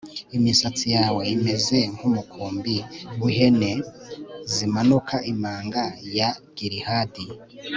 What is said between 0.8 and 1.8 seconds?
yawe imeze